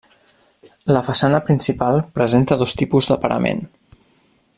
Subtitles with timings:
[0.95, 3.63] La façana principal presenta dos tipus de parament.